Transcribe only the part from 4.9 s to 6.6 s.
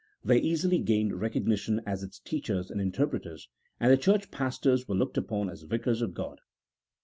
looked upon as vicars of G od.